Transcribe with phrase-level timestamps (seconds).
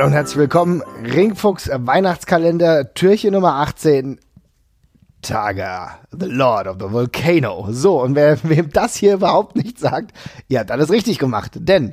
[0.00, 0.82] Hallo und herzlich willkommen.
[1.04, 4.18] Ringfuchs Weihnachtskalender, Türchen Nummer 18.
[5.20, 7.66] Taga, the Lord of the Volcano.
[7.68, 10.12] So, und wer, wem das hier überhaupt nicht sagt,
[10.48, 11.52] ihr habt alles richtig gemacht.
[11.56, 11.92] Denn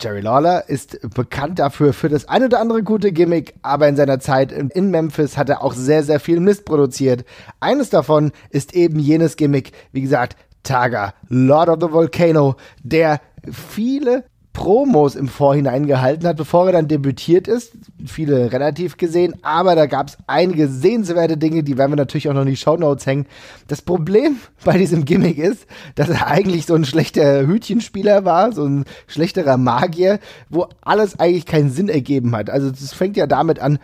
[0.00, 4.18] Jerry Lawler ist bekannt dafür für das ein oder andere gute Gimmick, aber in seiner
[4.18, 7.26] Zeit in Memphis hat er auch sehr, sehr viel Mist produziert.
[7.60, 13.20] Eines davon ist eben jenes Gimmick, wie gesagt, Taga, Lord of the Volcano, der
[13.52, 14.24] viele
[14.56, 17.72] Promos im Vorhinein gehalten hat, bevor er dann debütiert ist.
[18.06, 22.32] Viele relativ gesehen, aber da gab es einige sehenswerte Dinge, die werden wir natürlich auch
[22.32, 23.26] noch in die Shownotes hängen.
[23.68, 28.64] Das Problem bei diesem Gimmick ist, dass er eigentlich so ein schlechter Hütchenspieler war, so
[28.64, 32.48] ein schlechterer Magier, wo alles eigentlich keinen Sinn ergeben hat.
[32.48, 33.78] Also es fängt ja damit an,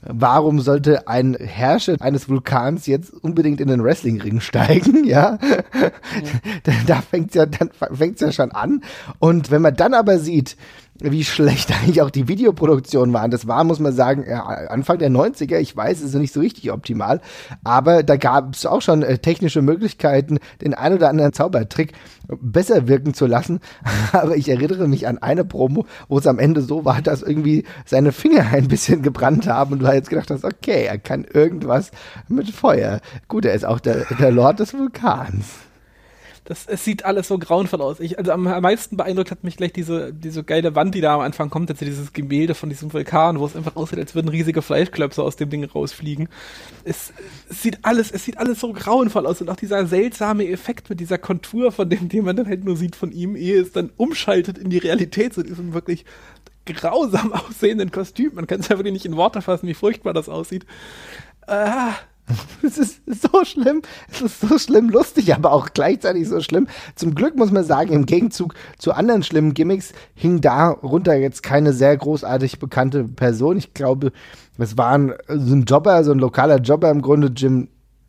[0.00, 4.96] Warum sollte ein Herrscher eines Vulkans jetzt unbedingt in den Wrestlingring steigen?
[5.08, 5.90] Ja, ja.
[6.64, 8.82] da, da fängt's ja, dann fängt's ja schon an.
[9.18, 10.56] Und wenn man dann aber sieht,
[11.00, 13.30] wie schlecht eigentlich auch die Videoproduktionen waren.
[13.30, 15.58] Das war, muss man sagen, ja, Anfang der 90er.
[15.58, 17.20] Ich weiß, es ist nicht so richtig optimal,
[17.64, 21.92] aber da gab es auch schon äh, technische Möglichkeiten, den ein oder anderen Zaubertrick
[22.40, 23.60] besser wirken zu lassen.
[24.12, 27.64] aber ich erinnere mich an eine Promo, wo es am Ende so war, dass irgendwie
[27.84, 31.90] seine Finger ein bisschen gebrannt haben und du jetzt gedacht hast, okay, er kann irgendwas
[32.28, 33.00] mit Feuer.
[33.28, 35.67] Gut, er ist auch der, der Lord des Vulkans
[36.48, 38.00] das, es sieht alles so grauenvoll aus.
[38.00, 41.20] Ich, also am, meisten beeindruckt hat mich gleich diese, diese geile Wand, die da am
[41.20, 44.62] Anfang kommt, also dieses Gemälde von diesem Vulkan, wo es einfach aussieht, als würden riesige
[44.62, 46.30] Fleischklöpse aus dem Ding rausfliegen.
[46.84, 47.12] Es,
[47.50, 51.00] es, sieht alles, es sieht alles so grauenvoll aus und auch dieser seltsame Effekt mit
[51.00, 53.90] dieser Kontur von dem, den man dann halt nur sieht von ihm, ehe es dann
[53.98, 56.06] umschaltet in die Realität zu diesem wirklich
[56.64, 58.36] grausam aussehenden Kostüm.
[58.36, 60.64] Man kann es ja wirklich nicht in Worte fassen, wie furchtbar das aussieht.
[61.46, 61.92] Ah,
[62.62, 66.66] es ist so schlimm, es ist so schlimm lustig, aber auch gleichzeitig so schlimm.
[66.94, 71.72] Zum Glück muss man sagen, im Gegenzug zu anderen schlimmen Gimmicks hing darunter jetzt keine
[71.72, 73.56] sehr großartig bekannte Person.
[73.56, 74.12] Ich glaube,
[74.58, 77.68] es war ein, so ein Jobber, so ein lokaler Jobber im Grunde, Jim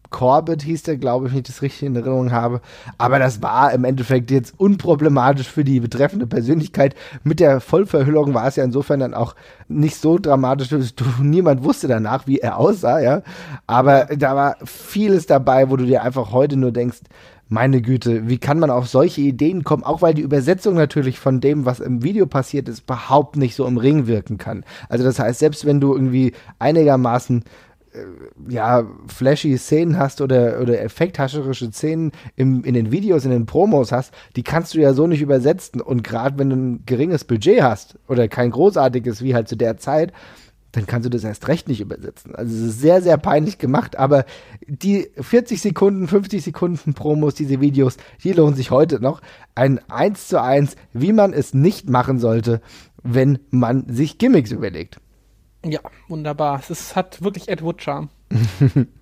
[0.09, 2.61] Corbett hieß der, glaube ich, wenn ich das richtig in Erinnerung habe.
[2.97, 6.95] Aber das war im Endeffekt jetzt unproblematisch für die betreffende Persönlichkeit.
[7.23, 9.35] Mit der Vollverhüllung war es ja insofern dann auch
[9.67, 10.69] nicht so dramatisch.
[11.21, 13.21] Niemand wusste danach, wie er aussah, ja.
[13.67, 16.99] Aber da war vieles dabei, wo du dir einfach heute nur denkst,
[17.49, 19.83] meine Güte, wie kann man auf solche Ideen kommen?
[19.83, 23.65] Auch weil die Übersetzung natürlich von dem, was im Video passiert ist, überhaupt nicht so
[23.65, 24.63] im Ring wirken kann.
[24.87, 27.43] Also das heißt, selbst wenn du irgendwie einigermaßen
[28.47, 33.91] ja, flashy Szenen hast oder, oder effekthascherische Szenen im, in den Videos, in den Promos
[33.91, 35.81] hast, die kannst du ja so nicht übersetzen.
[35.81, 39.77] Und gerade wenn du ein geringes Budget hast oder kein großartiges wie halt zu der
[39.77, 40.13] Zeit,
[40.71, 42.35] dann kannst du das erst recht nicht übersetzen.
[42.35, 44.25] Also es ist sehr, sehr peinlich gemacht, aber
[44.67, 49.21] die 40 Sekunden, 50 Sekunden Promos, diese Videos, die lohnen sich heute noch.
[49.55, 52.61] Ein 1 zu 1, wie man es nicht machen sollte,
[53.01, 54.99] wenn man sich Gimmicks überlegt.
[55.65, 56.59] Ja, wunderbar.
[56.59, 58.09] Es ist, hat wirklich Ed Wood Charme.